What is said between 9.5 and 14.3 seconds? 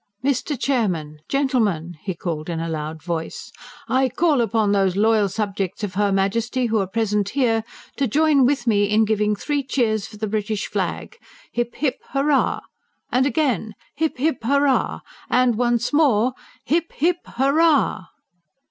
cheers for the British flag. Hip, hip, hurrah! And, again, hip,